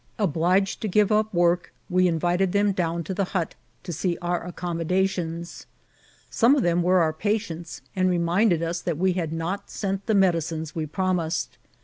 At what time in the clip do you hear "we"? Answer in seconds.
1.87-2.07, 8.97-9.13, 10.73-10.87